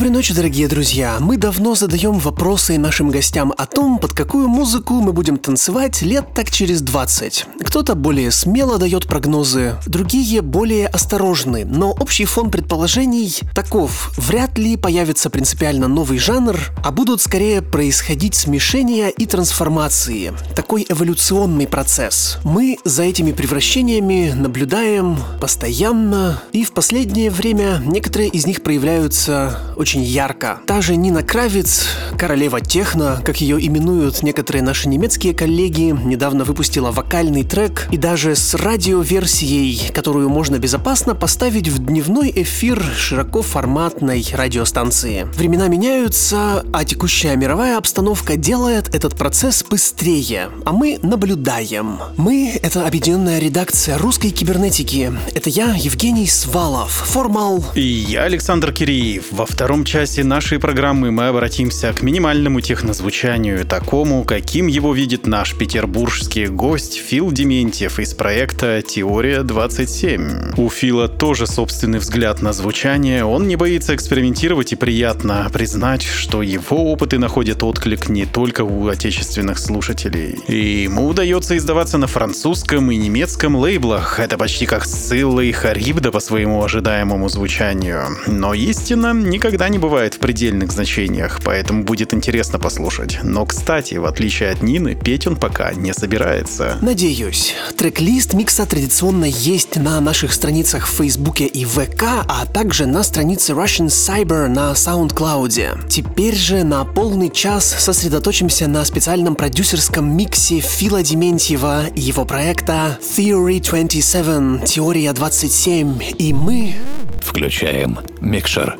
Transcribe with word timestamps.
Доброй 0.00 0.14
ночи, 0.14 0.32
дорогие 0.32 0.66
друзья! 0.66 1.18
Мы 1.20 1.36
давно 1.36 1.74
задаем 1.74 2.18
вопросы 2.20 2.78
нашим 2.78 3.10
гостям 3.10 3.52
о 3.58 3.66
том, 3.66 3.98
под 3.98 4.14
какую 4.14 4.48
музыку 4.48 4.94
мы 4.94 5.12
будем 5.12 5.36
танцевать 5.36 6.00
лет 6.00 6.24
так 6.34 6.50
через 6.50 6.80
20. 6.80 7.44
Кто-то 7.66 7.94
более 7.94 8.30
смело 8.30 8.78
дает 8.78 9.06
прогнозы, 9.06 9.74
другие 9.86 10.40
более 10.40 10.86
осторожны, 10.86 11.66
но 11.66 11.90
общий 11.90 12.24
фон 12.24 12.50
предположений 12.50 13.40
таков. 13.54 14.12
Вряд 14.16 14.56
ли 14.56 14.78
появится 14.78 15.28
принципиально 15.28 15.86
новый 15.86 16.16
жанр, 16.16 16.58
а 16.82 16.92
будут 16.92 17.20
скорее 17.20 17.60
происходить 17.60 18.34
смешения 18.34 19.10
и 19.10 19.26
трансформации. 19.26 20.32
Такой 20.56 20.86
эволюционный 20.88 21.66
процесс. 21.66 22.38
Мы 22.42 22.78
за 22.86 23.02
этими 23.02 23.32
превращениями 23.32 24.32
наблюдаем 24.34 25.18
постоянно, 25.42 26.42
и 26.52 26.64
в 26.64 26.72
последнее 26.72 27.30
время 27.30 27.82
некоторые 27.84 28.30
из 28.30 28.46
них 28.46 28.62
проявляются 28.62 29.58
очень 29.76 29.89
ярко. 29.98 30.60
Та 30.66 30.80
же 30.80 30.96
Нина 30.96 31.22
Кравец, 31.22 31.86
королева 32.16 32.60
техно, 32.60 33.20
как 33.24 33.40
ее 33.40 33.58
именуют 33.64 34.22
некоторые 34.22 34.62
наши 34.62 34.88
немецкие 34.88 35.34
коллеги, 35.34 35.96
недавно 36.04 36.44
выпустила 36.44 36.90
вокальный 36.90 37.44
трек 37.44 37.88
и 37.90 37.96
даже 37.96 38.36
с 38.36 38.54
радиоверсией, 38.54 39.90
которую 39.92 40.28
можно 40.28 40.58
безопасно 40.58 41.14
поставить 41.14 41.68
в 41.68 41.84
дневной 41.84 42.32
эфир 42.34 42.82
широкоформатной 42.96 44.26
радиостанции. 44.32 45.26
Времена 45.34 45.68
меняются, 45.68 46.64
а 46.72 46.84
текущая 46.84 47.36
мировая 47.36 47.76
обстановка 47.78 48.36
делает 48.36 48.94
этот 48.94 49.16
процесс 49.16 49.64
быстрее, 49.64 50.50
а 50.64 50.72
мы 50.72 50.98
наблюдаем. 51.02 51.98
Мы— 52.16 52.58
это 52.62 52.86
объединенная 52.86 53.38
редакция 53.38 53.98
русской 53.98 54.30
кибернетики. 54.30 55.12
Это 55.34 55.50
я, 55.50 55.74
Евгений 55.74 56.26
Свалов, 56.26 56.90
Формал. 56.90 57.64
И 57.74 57.80
я, 57.80 58.24
Александр 58.24 58.72
Киреев. 58.72 59.26
Во 59.30 59.46
втором 59.46 59.79
втором 59.80 59.84
часе 59.84 60.24
нашей 60.24 60.58
программы 60.58 61.10
мы 61.10 61.28
обратимся 61.28 61.92
к 61.92 62.02
минимальному 62.02 62.60
технозвучанию, 62.60 63.64
такому, 63.64 64.24
каким 64.24 64.66
его 64.66 64.92
видит 64.92 65.26
наш 65.26 65.54
петербургский 65.54 66.46
гость 66.48 66.96
Фил 66.96 67.30
Дементьев 67.32 67.98
из 67.98 68.12
проекта 68.12 68.82
«Теория 68.82 69.40
27». 69.40 70.54
У 70.58 70.68
Фила 70.68 71.08
тоже 71.08 71.46
собственный 71.46 71.98
взгляд 71.98 72.42
на 72.42 72.52
звучание, 72.52 73.24
он 73.24 73.48
не 73.48 73.56
боится 73.56 73.94
экспериментировать 73.94 74.72
и 74.72 74.76
приятно 74.76 75.48
признать, 75.52 76.02
что 76.02 76.42
его 76.42 76.92
опыты 76.92 77.18
находят 77.18 77.62
отклик 77.62 78.08
не 78.10 78.26
только 78.26 78.62
у 78.64 78.88
отечественных 78.88 79.58
слушателей. 79.58 80.36
И 80.46 80.82
ему 80.82 81.06
удается 81.06 81.56
издаваться 81.56 81.96
на 81.96 82.06
французском 82.06 82.90
и 82.90 82.96
немецком 82.96 83.56
лейблах, 83.56 84.20
это 84.20 84.36
почти 84.36 84.66
как 84.66 84.84
Сцилла 84.84 85.40
и 85.40 85.52
Харибда 85.52 86.10
по 86.10 86.20
своему 86.20 86.62
ожидаемому 86.62 87.28
звучанию. 87.30 88.04
Но 88.26 88.52
истина 88.52 89.14
никогда 89.14 89.69
не 89.70 89.78
бывает 89.78 90.14
в 90.14 90.18
предельных 90.18 90.72
значениях, 90.72 91.40
поэтому 91.42 91.84
будет 91.84 92.12
интересно 92.12 92.58
послушать. 92.58 93.20
Но, 93.22 93.46
кстати, 93.46 93.94
в 93.94 94.04
отличие 94.04 94.50
от 94.50 94.62
Нины, 94.62 94.94
петь 94.94 95.26
он 95.26 95.36
пока 95.36 95.72
не 95.72 95.94
собирается. 95.94 96.76
Надеюсь. 96.82 97.54
Трек-лист 97.76 98.34
микса 98.34 98.66
традиционно 98.66 99.24
есть 99.24 99.76
на 99.76 100.00
наших 100.00 100.32
страницах 100.32 100.86
в 100.86 100.96
Фейсбуке 100.96 101.46
и 101.46 101.64
ВК, 101.64 102.02
а 102.26 102.46
также 102.46 102.86
на 102.86 103.02
странице 103.02 103.52
Russian 103.52 103.86
Cyber 103.86 104.48
на 104.48 104.72
SoundCloud. 104.72 105.88
Теперь 105.88 106.34
же 106.34 106.64
на 106.64 106.84
полный 106.84 107.30
час 107.30 107.64
сосредоточимся 107.64 108.68
на 108.68 108.84
специальном 108.84 109.34
продюсерском 109.36 110.16
миксе 110.16 110.60
Фила 110.60 111.02
Дементьева 111.02 111.86
и 111.94 112.00
его 112.00 112.24
проекта 112.24 112.98
Theory 113.00 113.62
27, 113.62 114.64
Теория 114.64 115.12
27. 115.12 116.00
И 116.18 116.32
мы... 116.32 116.74
Включаем 117.22 117.98
микшер. 118.20 118.76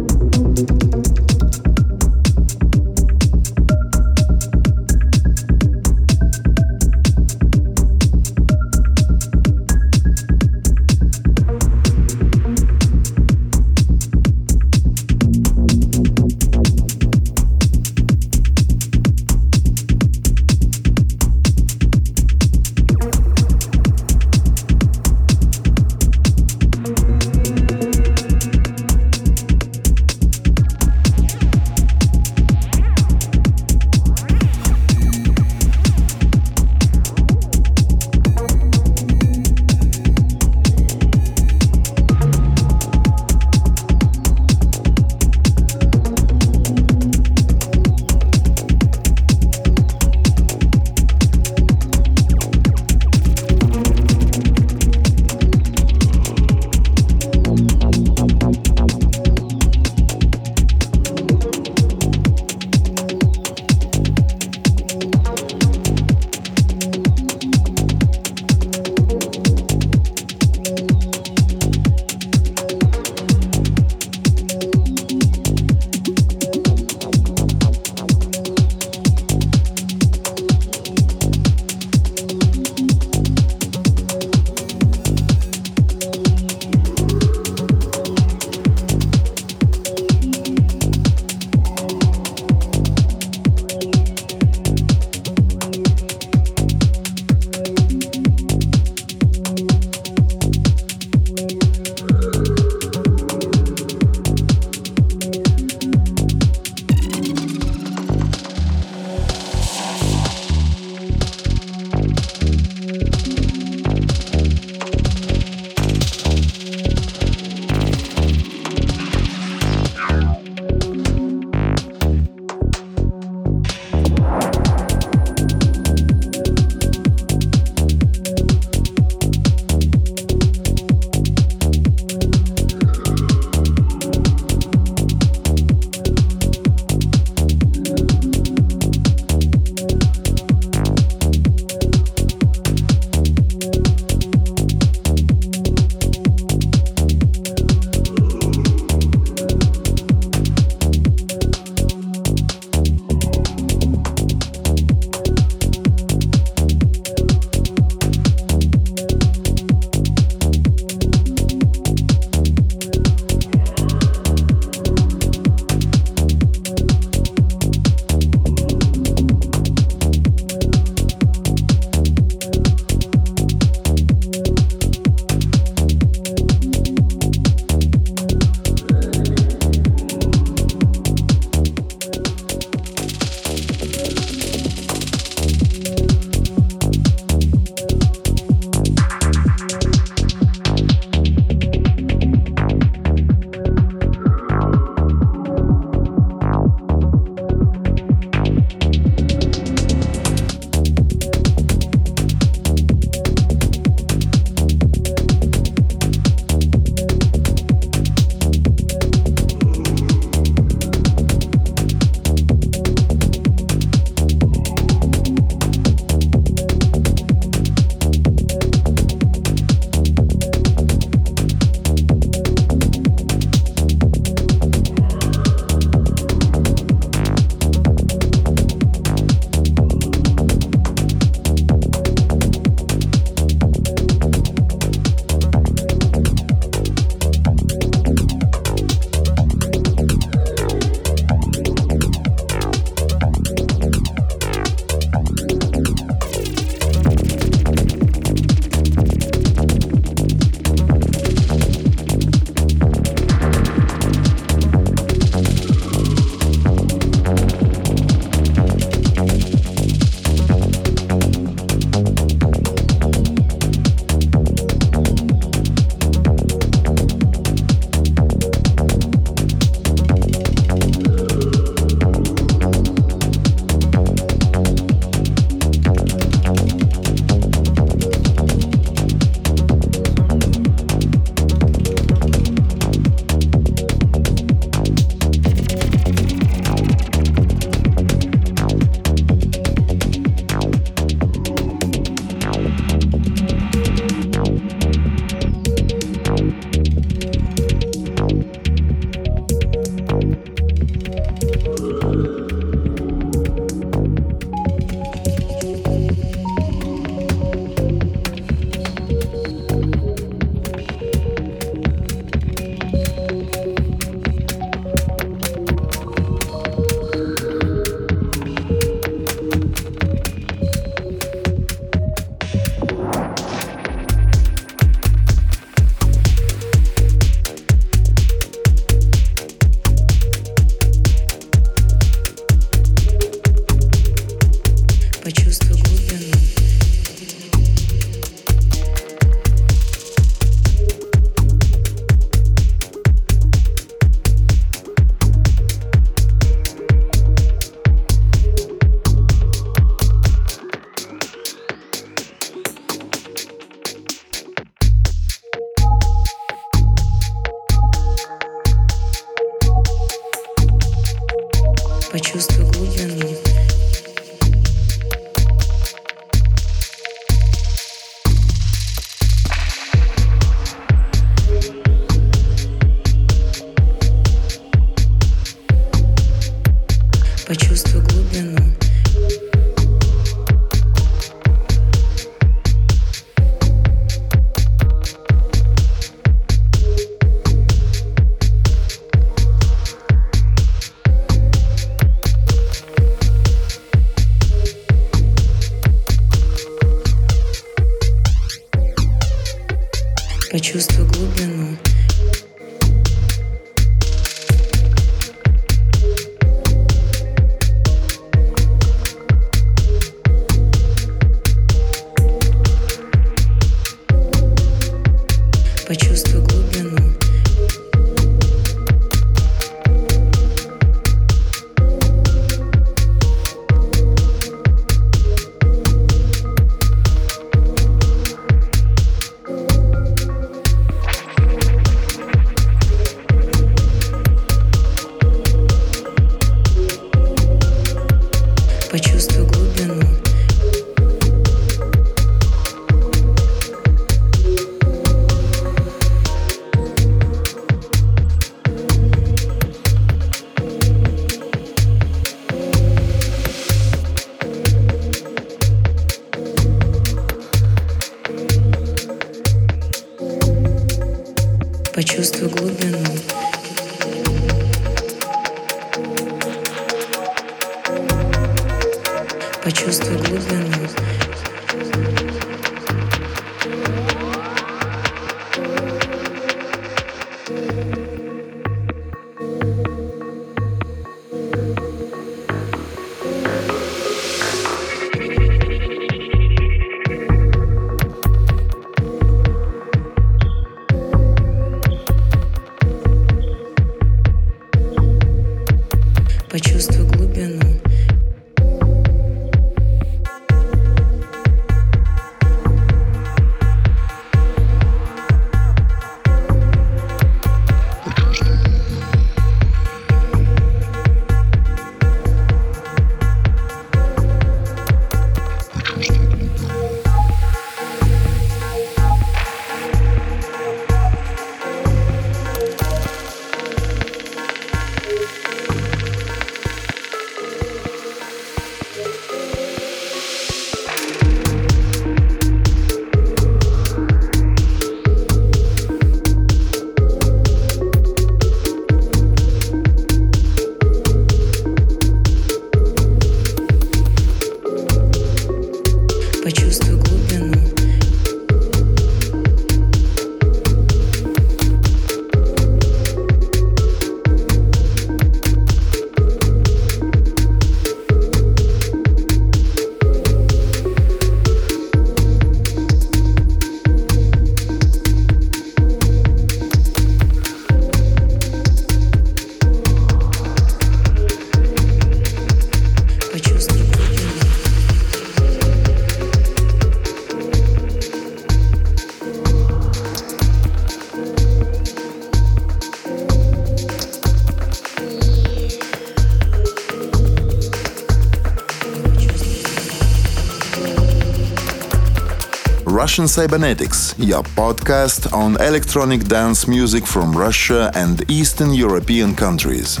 Russian 592.98 593.28
Cybernetics, 593.28 594.12
your 594.18 594.42
podcast 594.42 595.32
on 595.32 595.54
electronic 595.62 596.24
dance 596.24 596.66
music 596.66 597.06
from 597.06 597.30
Russia 597.30 597.92
and 597.94 598.28
Eastern 598.28 598.74
European 598.74 599.36
countries. 599.36 600.00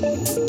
Música 0.00 0.43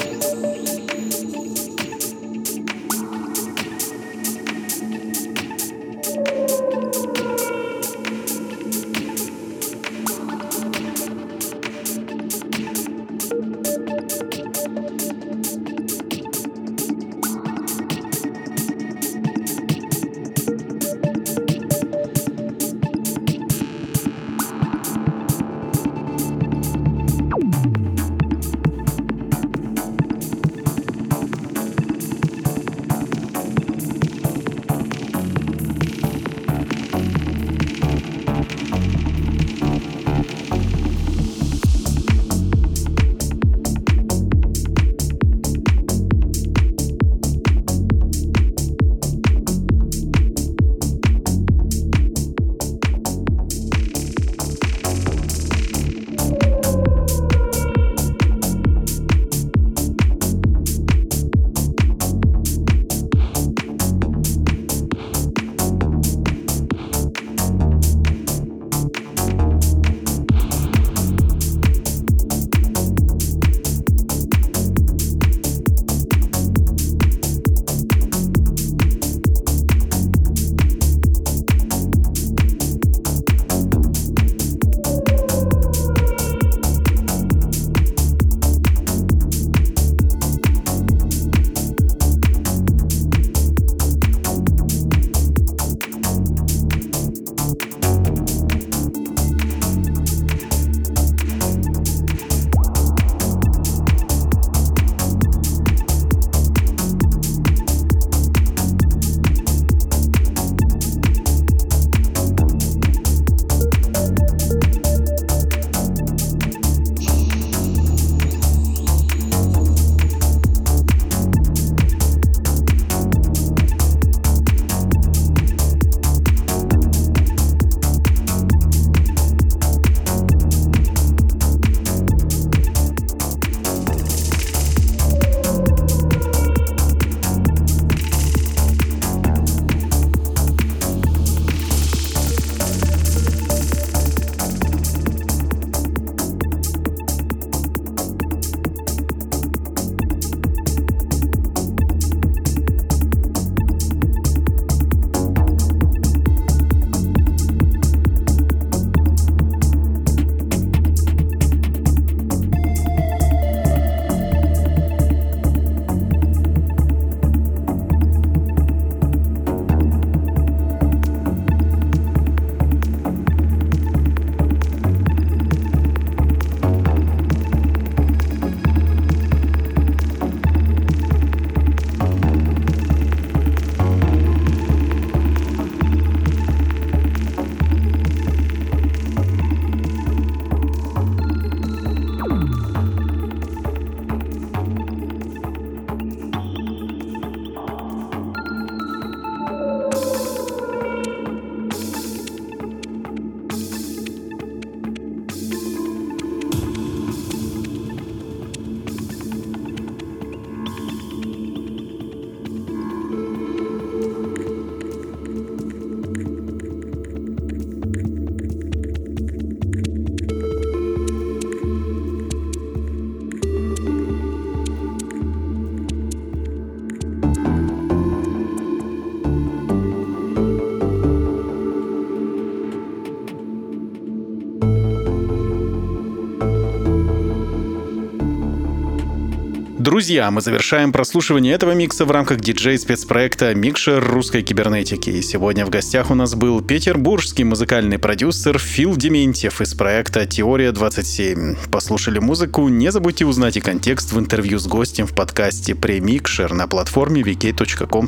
Друзья, 239.96 240.30
мы 240.30 240.42
завершаем 240.42 240.92
прослушивание 240.92 241.54
этого 241.54 241.72
микса 241.72 242.04
в 242.04 242.12
рамках 242.12 242.42
диджей-спецпроекта 242.42 243.56
«Микшер 243.56 244.04
русской 244.06 244.42
кибернетики». 244.42 245.10
И 245.10 245.22
сегодня 245.22 245.66
в 245.66 245.70
гостях 245.70 246.12
у 246.12 246.16
нас 246.16 246.36
был 246.36 246.60
петербургский 246.60 247.46
музыкальный 247.46 247.98
продюсер 247.98 248.60
Фил 248.60 248.98
Дементьев 248.98 249.62
из 249.62 249.74
проекта 249.74 250.26
«Теория 250.26 250.72
27». 250.72 251.70
Послушали 251.72 252.20
музыку? 252.20 252.68
Не 252.68 252.92
забудьте 252.92 253.26
узнать 253.26 253.56
и 253.56 253.62
контекст 253.62 254.12
в 254.12 254.20
интервью 254.20 254.60
с 254.60 254.68
гостем 254.68 255.08
в 255.08 255.16
подкасте 255.16 255.76
«Премикшер» 255.76 256.52
на 256.52 256.68
платформе 256.68 257.22
vk.com. 257.22 258.08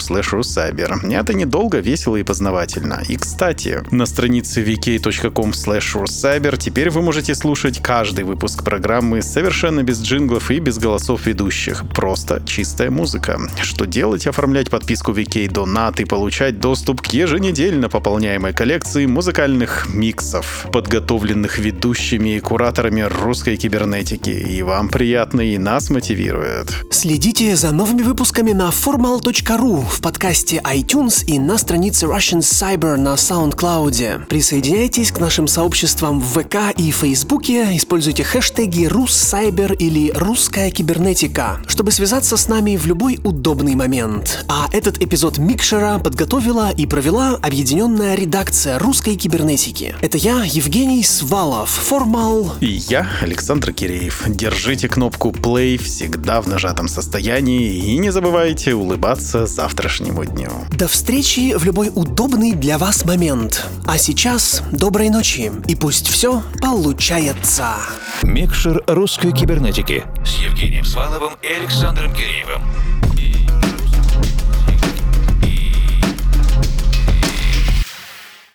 Это 1.13 1.33
недолго, 1.33 1.77
весело 1.79 2.17
и 2.17 2.23
познавательно. 2.23 3.01
И, 3.07 3.15
кстати, 3.15 3.81
на 3.91 4.05
странице 4.05 4.61
vk.com 4.61 5.53
теперь 6.57 6.89
вы 6.89 7.01
можете 7.01 7.33
слушать 7.33 7.81
каждый 7.81 8.25
выпуск 8.25 8.65
программы 8.65 9.21
совершенно 9.21 9.83
без 9.83 10.01
джинглов 10.01 10.51
и 10.51 10.59
без 10.59 10.79
голосов 10.79 11.25
ведущих 11.25 11.76
ведущих. 11.77 11.95
Просто 11.95 12.41
чистая 12.45 12.91
музыка. 12.91 13.39
Что 13.61 13.85
делать? 13.85 14.27
Оформлять 14.27 14.69
подписку 14.69 15.11
VK 15.11 15.47
Donat 15.47 16.01
и 16.01 16.05
получать 16.05 16.59
доступ 16.59 17.01
к 17.01 17.07
еженедельно 17.07 17.89
пополняемой 17.89 18.53
коллекции 18.53 19.05
музыкальных 19.05 19.87
миксов, 19.93 20.67
подготовленных 20.71 21.59
ведущими 21.59 22.35
и 22.35 22.39
кураторами 22.39 23.01
русской 23.01 23.57
кибернетики. 23.57 24.29
И 24.29 24.61
вам 24.61 24.89
приятно, 24.89 25.41
и 25.41 25.57
нас 25.57 25.89
мотивирует. 25.89 26.73
Следите 26.91 27.55
за 27.55 27.71
новыми 27.71 28.03
выпусками 28.03 28.53
на 28.53 28.69
formal.ru 28.69 29.85
в 29.89 30.01
подкасте 30.01 30.61
iTunes 30.63 31.25
и 31.25 31.39
на 31.39 31.57
странице 31.57 32.05
Russian 32.05 32.39
Cyber 32.39 32.97
на 32.97 33.15
SoundCloud. 33.15 34.27
Присоединяйтесь 34.27 35.11
к 35.11 35.19
нашим 35.19 35.47
сообществам 35.47 36.19
в 36.19 36.39
ВК 36.39 36.77
и 36.77 36.91
Фейсбуке, 36.91 37.75
используйте 37.75 38.23
хэштеги 38.23 38.85
«Руссайбер» 38.85 39.73
или 39.73 40.11
«Русская 40.15 40.71
кибернетика» 40.71 41.59
чтобы 41.67 41.91
связаться 41.91 42.37
с 42.37 42.47
нами 42.47 42.77
в 42.77 42.85
любой 42.85 43.19
удобный 43.23 43.75
момент. 43.75 44.45
А 44.47 44.67
этот 44.71 45.01
эпизод 45.01 45.37
Микшера 45.37 45.99
подготовила 45.99 46.71
и 46.71 46.85
провела 46.85 47.35
объединенная 47.35 48.15
редакция 48.15 48.79
русской 48.79 49.15
кибернетики. 49.15 49.95
Это 50.01 50.17
я, 50.17 50.43
Евгений 50.43 51.03
Свалов, 51.03 51.69
Формал. 51.69 52.55
И 52.61 52.67
я, 52.67 53.07
Александр 53.21 53.73
Киреев. 53.73 54.23
Держите 54.27 54.87
кнопку 54.87 55.29
play 55.29 55.77
всегда 55.77 56.41
в 56.41 56.47
нажатом 56.47 56.87
состоянии 56.87 57.75
и 57.75 57.97
не 57.97 58.11
забывайте 58.11 58.73
улыбаться 58.73 59.45
завтрашнему 59.45 60.25
дню. 60.25 60.49
До 60.71 60.87
встречи 60.87 61.55
в 61.55 61.63
любой 61.63 61.91
удобный 61.93 62.53
для 62.53 62.77
вас 62.77 63.05
момент. 63.05 63.65
А 63.85 63.97
сейчас 63.97 64.61
доброй 64.71 65.09
ночи 65.09 65.51
и 65.67 65.75
пусть 65.75 66.07
все 66.07 66.43
получается. 66.61 67.75
Микшер 68.23 68.83
русской 68.87 69.31
кибернетики 69.31 70.03
с 70.25 70.37
Евгением 70.37 70.85
Сваловым 70.85 71.33
и 71.41 71.56
Александром 71.57 72.13
Киреевым. 72.13 72.61